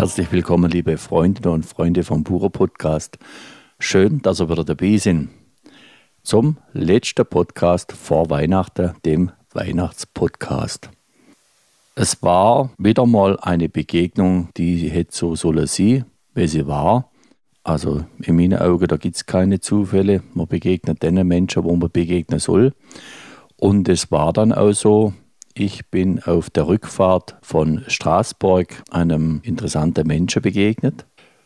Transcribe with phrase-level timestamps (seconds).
[0.00, 3.18] Herzlich willkommen, liebe Freundinnen und Freunde vom Puro Podcast.
[3.78, 5.28] Schön, dass ihr wieder dabei sind.
[6.22, 10.88] Zum letzten Podcast vor Weihnachten, dem Weihnachtspodcast.
[11.96, 17.10] Es war wieder mal eine Begegnung, die hätte so sollen sein, wie sie war.
[17.62, 20.22] Also in meinen Augen, da gibt es keine Zufälle.
[20.32, 22.72] Man begegnet den Menschen, wo man begegnen soll.
[23.58, 25.12] Und es war dann auch so,
[25.60, 31.04] ich bin auf der Rückfahrt von Straßburg einem interessanten Menschen begegnet,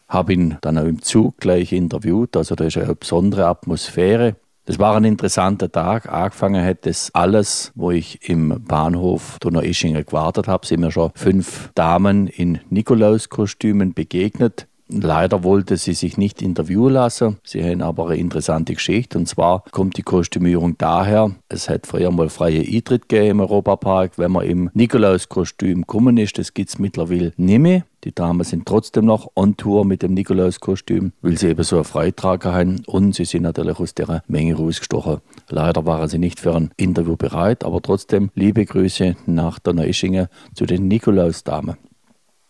[0.09, 4.37] habe ihn dann auch im Zug gleich interviewt, also da ist eine besondere Atmosphäre.
[4.67, 6.11] Das war ein interessanter Tag.
[6.11, 11.71] Angefangen hat das alles, wo ich im Bahnhof Donaueschingen gewartet habe, sind mir schon fünf
[11.75, 14.69] Damen in Nikolauskostümen begegnet.
[14.89, 17.39] Leider wollte sie sich nicht interviewen lassen.
[17.43, 19.17] Sie haben aber eine interessante Geschichte.
[19.17, 24.19] Und zwar kommt die Kostümierung daher, es hat früher mal freie Eintritt gegeben im Europapark,
[24.19, 26.39] wenn man im Nikolauskostüm gekommen ist.
[26.39, 27.85] Das gibt es mittlerweile nicht mehr.
[28.05, 31.85] Die Damen sind trotzdem noch on Tour mit dem Nikolauskostüm, weil sie eben so eine
[31.85, 32.83] Freitrager haben.
[32.87, 35.23] Und sie sind natürlich aus der Menge rausgestochen.
[35.49, 40.29] Leider waren sie nicht für ein Interview bereit, aber trotzdem liebe Grüße nach der Neuschingen
[40.55, 41.77] zu den Nikolausdamen.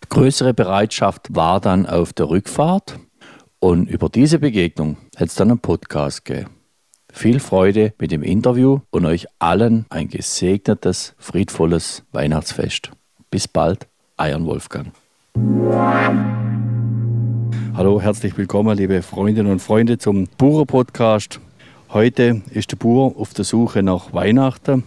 [0.08, 2.98] Größere Bereitschaft war dann auf der Rückfahrt
[3.58, 6.50] und über diese Begegnung hat es dann einen Podcast gegeben.
[7.12, 12.90] Viel Freude mit dem Interview und euch allen ein gesegnetes, friedvolles Weihnachtsfest.
[13.30, 14.92] Bis bald, Eiern Wolfgang.
[17.74, 21.40] Hallo, herzlich willkommen, liebe Freundinnen und Freunde, zum Bauer Podcast.
[21.90, 24.82] Heute ist der Bauer auf der Suche nach Weihnachten.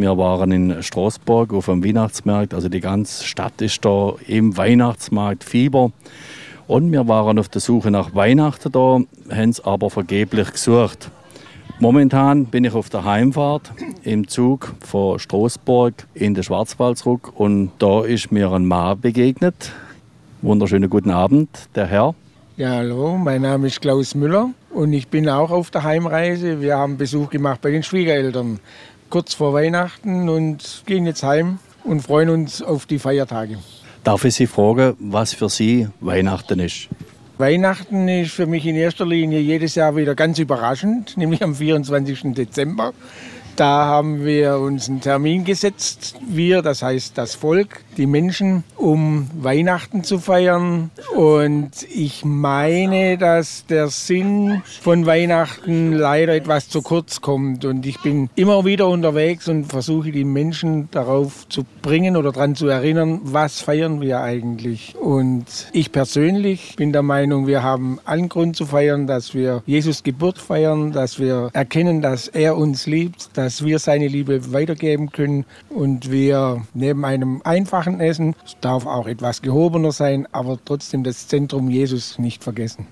[0.00, 5.44] Wir waren in Straßburg auf dem Weihnachtsmarkt, also die ganze Stadt ist da im Weihnachtsmarkt
[5.44, 5.92] Fieber.
[6.66, 11.10] Und wir waren auf der Suche nach Weihnachten da, haben es aber vergeblich gesucht.
[11.80, 17.70] Momentan bin ich auf der Heimfahrt im Zug von Straßburg in den Schwarzwald zurück und
[17.78, 19.72] da ist mir ein Mann begegnet.
[20.40, 22.14] Wunderschönen guten Abend, der Herr.
[22.56, 26.62] Ja, hallo, mein Name ist Klaus Müller und ich bin auch auf der Heimreise.
[26.62, 28.60] Wir haben Besuch gemacht bei den Schwiegereltern
[29.10, 33.58] kurz vor Weihnachten und gehen jetzt heim und freuen uns auf die Feiertage.
[34.04, 36.88] Darf ich Sie fragen, was für Sie Weihnachten ist?
[37.36, 42.34] Weihnachten ist für mich in erster Linie jedes Jahr wieder ganz überraschend, nämlich am 24.
[42.34, 42.92] Dezember.
[43.56, 49.28] Da haben wir uns einen Termin gesetzt, wir, das heißt das Volk, die Menschen, um
[49.34, 50.90] Weihnachten zu feiern.
[51.14, 57.66] Und ich meine, dass der Sinn von Weihnachten leider etwas zu kurz kommt.
[57.66, 62.54] Und ich bin immer wieder unterwegs und versuche die Menschen darauf zu bringen oder daran
[62.54, 64.96] zu erinnern, was feiern wir eigentlich.
[64.96, 65.44] Und
[65.74, 70.38] ich persönlich bin der Meinung, wir haben allen Grund zu feiern, dass wir Jesus Geburt
[70.38, 76.10] feiern, dass wir erkennen, dass er uns liebt, dass wir seine Liebe weitergeben können und
[76.10, 81.70] wir neben einem einfachen Essen, es darf auch etwas gehobener sein, aber trotzdem das Zentrum
[81.70, 82.86] Jesus nicht vergessen.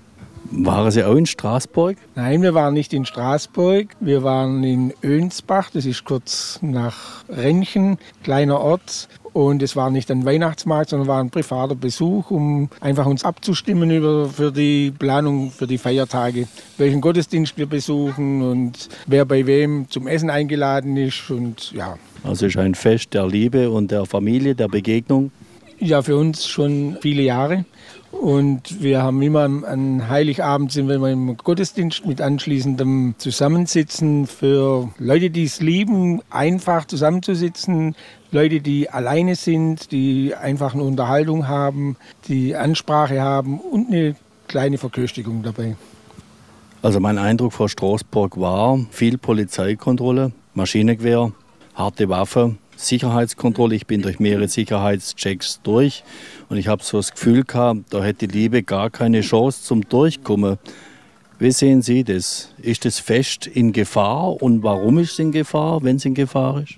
[0.51, 1.97] Waren Sie auch in Straßburg?
[2.15, 3.89] Nein, wir waren nicht in Straßburg.
[3.99, 9.07] Wir waren in Önsbach, das ist kurz nach Renchen, kleiner Ort.
[9.33, 13.91] Und es war nicht ein Weihnachtsmarkt, sondern war ein privater Besuch, um einfach uns abzustimmen
[13.91, 16.47] über, für die Planung für die Feiertage,
[16.77, 21.29] welchen Gottesdienst wir besuchen und wer bei wem zum Essen eingeladen ist.
[21.29, 21.97] Und ja.
[22.23, 25.31] Also es ist ein Fest der Liebe und der Familie, der Begegnung.
[25.79, 27.63] Ja, für uns schon viele Jahre.
[28.11, 35.29] Und wir haben immer an Heiligabend sind wir im Gottesdienst mit anschließendem Zusammensitzen für Leute,
[35.29, 37.95] die es lieben, einfach zusammenzusitzen.
[38.31, 41.97] Leute, die alleine sind, die einfach eine Unterhaltung haben,
[42.27, 44.15] die Ansprache haben und eine
[44.47, 45.75] kleine Verköstigung dabei.
[46.81, 51.31] Also mein Eindruck vor Straßburg war viel Polizeikontrolle, Maschinengewehr,
[51.75, 53.75] harte Waffe, Sicherheitskontrolle.
[53.75, 56.03] Ich bin durch mehrere Sicherheitschecks durch
[56.47, 59.87] und ich habe so das Gefühl gehabt, da hätte die Liebe gar keine Chance zum
[59.87, 60.57] Durchkommen.
[61.37, 62.49] Wie sehen Sie das?
[62.57, 66.63] Ist das Fest in Gefahr und warum ist es in Gefahr, wenn es in Gefahr
[66.63, 66.75] ist?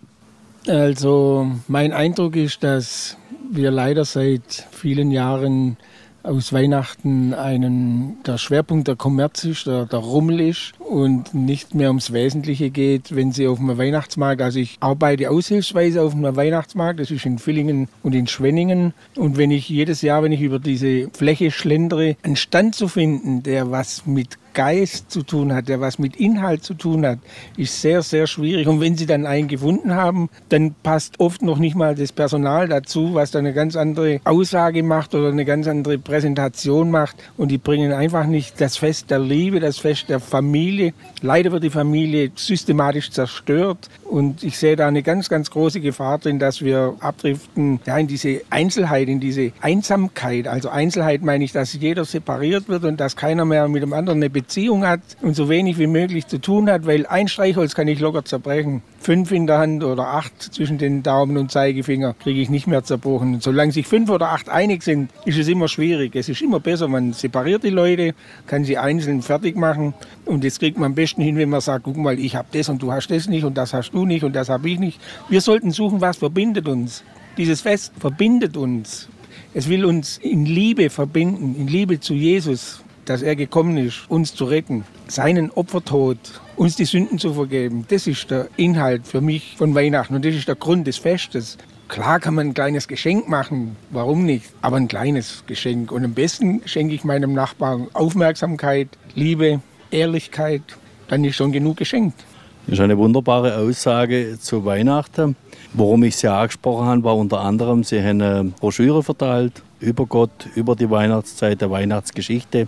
[0.67, 3.18] Also mein Eindruck ist, dass
[3.51, 5.77] wir leider seit vielen Jahren
[6.23, 11.89] aus Weihnachten einen, der Schwerpunkt der Kommerz ist, der, der Rummel ist und nicht mehr
[11.89, 17.00] ums Wesentliche geht, wenn Sie auf einem Weihnachtsmarkt, also ich arbeite aushilfsweise auf einem Weihnachtsmarkt,
[17.00, 20.59] das ist in Villingen und in Schwenningen und wenn ich jedes Jahr, wenn ich über
[20.59, 25.81] diese Fläche schlendere, einen Stand zu finden, der was mit Geist zu tun hat, der
[25.81, 27.19] was mit Inhalt zu tun hat,
[27.57, 28.68] ist sehr, sehr schwierig.
[28.68, 32.68] Und wenn Sie dann einen gefunden haben, dann passt oft noch nicht mal das Personal
[32.68, 37.15] dazu, was dann eine ganz andere Aussage macht oder eine ganz andere Präsentation macht.
[37.38, 40.94] Und die bringen einfach nicht das Fest der Liebe, das Fest der Familie.
[41.21, 43.89] Leider wird die Familie systematisch zerstört.
[44.12, 48.08] Und ich sehe da eine ganz, ganz große Gefahr drin, dass wir abdriften ja, in
[48.08, 50.50] diese Einzelheit, in diese Einsamkeit.
[50.50, 54.19] Also Einzelheit meine ich, dass jeder separiert wird und dass keiner mehr mit dem anderen
[54.19, 57.88] eine Beziehung hat und so wenig wie möglich zu tun hat, weil ein Streichholz kann
[57.88, 58.81] ich locker zerbrechen.
[59.00, 62.84] Fünf in der Hand oder acht zwischen den Daumen und Zeigefinger kriege ich nicht mehr
[62.84, 63.36] zerbrochen.
[63.36, 66.18] Und solange sich fünf oder acht einig sind, ist es immer schwierig.
[66.18, 68.13] Es ist immer besser, man separiert die Leute,
[68.46, 69.94] kann sie einzeln fertig machen
[70.25, 72.68] und das kriegt man am besten hin, wenn man sagt, guck mal, ich habe das
[72.68, 75.00] und du hast das nicht und das hast du nicht und das habe ich nicht.
[75.30, 77.03] Wir sollten suchen, was verbindet uns.
[77.38, 79.07] Dieses Fest verbindet uns.
[79.53, 84.36] Es will uns in Liebe verbinden, in Liebe zu Jesus dass er gekommen ist, uns
[84.36, 86.18] zu retten, seinen Opfertod,
[86.56, 87.86] uns die Sünden zu vergeben.
[87.89, 91.57] Das ist der Inhalt für mich von Weihnachten und das ist der Grund des Festes.
[91.88, 94.45] Klar kann man ein kleines Geschenk machen, warum nicht?
[94.62, 95.92] Aber ein kleines Geschenk.
[95.92, 100.62] Und am besten schenke ich meinem Nachbarn Aufmerksamkeit, Liebe, Ehrlichkeit.
[101.09, 102.24] Dann ist schon genug geschenkt.
[102.68, 105.36] Das ist eine wunderbare Aussage zu Weihnachten.
[105.74, 110.48] Worum ich Sie angesprochen habe, war unter anderem, Sie haben eine Broschüre verteilt über Gott,
[110.56, 112.68] über die Weihnachtszeit, der Weihnachtsgeschichte.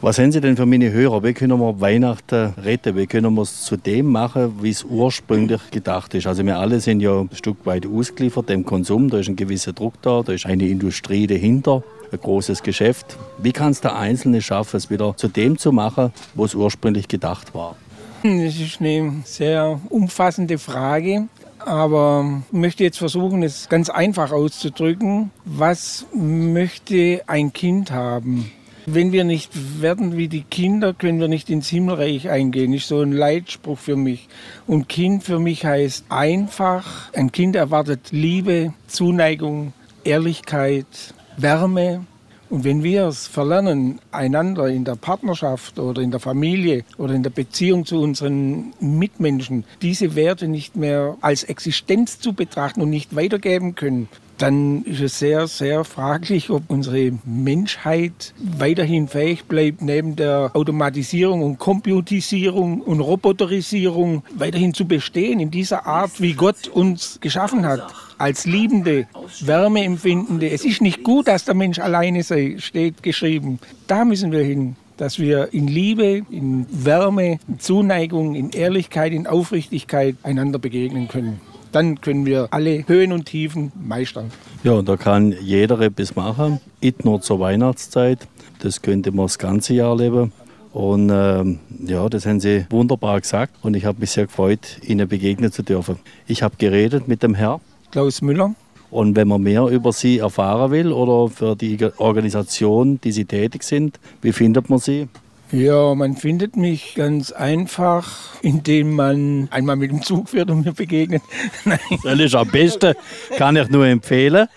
[0.00, 1.22] Was haben Sie denn für meine Hörer?
[1.22, 2.96] Wie können wir Weihnachten retten?
[2.96, 6.26] Wie können wir es zu dem machen, wie es ursprünglich gedacht ist?
[6.26, 9.10] Also wir alle sind ja ein Stück weit ausgeliefert dem Konsum.
[9.10, 13.16] Da ist ein gewisser Druck da, da ist eine Industrie dahinter, ein großes Geschäft.
[13.38, 17.06] Wie kann es der Einzelne schaffen, es wieder zu dem zu machen, wo es ursprünglich
[17.06, 17.76] gedacht war?
[18.22, 21.28] Das ist eine sehr umfassende Frage.
[21.58, 25.30] Aber ich möchte jetzt versuchen, es ganz einfach auszudrücken.
[25.44, 28.50] Was möchte ein Kind haben?
[28.86, 32.74] Wenn wir nicht werden wie die Kinder, können wir nicht ins Himmelreich eingehen.
[32.74, 34.28] Ist so ein Leitspruch für mich.
[34.66, 39.72] Und Kind für mich heißt einfach, ein Kind erwartet Liebe, Zuneigung,
[40.04, 42.06] Ehrlichkeit, Wärme.
[42.52, 47.22] Und wenn wir es verlernen, einander in der Partnerschaft oder in der Familie oder in
[47.22, 53.16] der Beziehung zu unseren Mitmenschen diese Werte nicht mehr als Existenz zu betrachten und nicht
[53.16, 54.06] weitergeben können,
[54.42, 61.42] dann ist es sehr, sehr fraglich, ob unsere Menschheit weiterhin fähig bleibt, neben der Automatisierung
[61.42, 67.94] und Computisierung und Roboterisierung weiterhin zu bestehen in dieser Art, wie Gott uns geschaffen hat.
[68.18, 69.06] Als liebende,
[69.40, 70.50] wärmeempfindende.
[70.50, 73.60] Es ist nicht gut, dass der Mensch alleine sei, steht geschrieben.
[73.86, 79.26] Da müssen wir hin dass wir in Liebe, in Wärme, in Zuneigung, in Ehrlichkeit, in
[79.26, 81.40] Aufrichtigkeit einander begegnen können
[81.72, 84.30] dann können wir alle Höhen und Tiefen meistern.
[84.62, 88.26] Ja, und da kann jeder etwas machen, nicht nur zur Weihnachtszeit.
[88.60, 90.32] Das könnte man das ganze Jahr leben.
[90.72, 95.06] Und ähm, ja, das haben Sie wunderbar gesagt und ich habe mich sehr gefreut, Ihnen
[95.06, 95.96] begegnen zu dürfen.
[96.26, 97.60] Ich habe geredet mit dem Herrn
[97.90, 98.54] Klaus Müller.
[98.90, 103.62] Und wenn man mehr über Sie erfahren will oder für die Organisation, die Sie tätig
[103.62, 105.08] sind, wie findet man Sie?
[105.52, 110.72] Ja, man findet mich ganz einfach, indem man einmal mit dem Zug fährt und mir
[110.72, 111.22] begegnet.
[111.66, 111.78] Nein.
[112.02, 112.94] Das ist am besten,
[113.36, 114.48] kann ich nur empfehlen.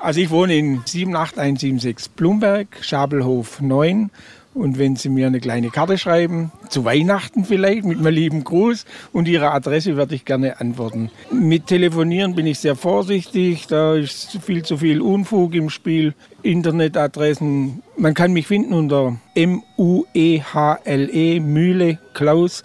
[0.00, 4.10] Also ich wohne in 78176 Blumberg, Schabelhof 9
[4.54, 8.84] und wenn Sie mir eine kleine Karte schreiben, zu Weihnachten vielleicht, mit meinem lieben Gruß
[9.12, 11.10] und Ihre Adresse werde ich gerne antworten.
[11.32, 16.14] Mit Telefonieren bin ich sehr vorsichtig, da ist viel zu viel Unfug im Spiel.
[16.42, 22.64] Internetadressen, man kann mich finden unter M-U-E-H-L-E, Mühle, Klaus.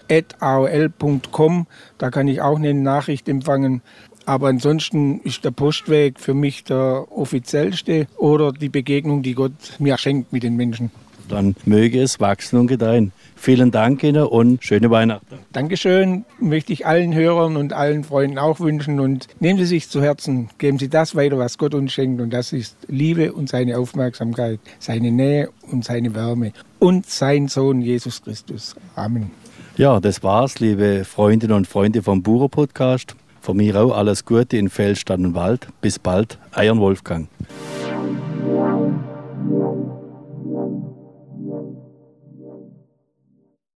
[1.97, 3.81] Da kann ich auch eine Nachricht empfangen.
[4.25, 9.97] Aber ansonsten ist der Postweg für mich der offiziellste oder die Begegnung, die Gott mir
[9.97, 10.91] schenkt mit den Menschen
[11.31, 13.11] dann möge es wachsen und gedeihen.
[13.35, 15.39] Vielen Dank Ihnen und schöne Weihnachten.
[15.53, 20.01] Dankeschön, möchte ich allen Hörern und allen Freunden auch wünschen und nehmen Sie sich zu
[20.01, 23.77] Herzen, geben Sie das weiter, was Gott uns schenkt und das ist Liebe und seine
[23.77, 28.75] Aufmerksamkeit, seine Nähe und seine Wärme und sein Sohn Jesus Christus.
[28.95, 29.31] Amen.
[29.77, 33.15] Ja, das war's, liebe Freundinnen und Freunde vom Buro Podcast.
[33.39, 35.67] Von mir auch alles Gute in Feldstadt und Wald.
[35.79, 37.29] Bis bald, Eiern Wolfgang.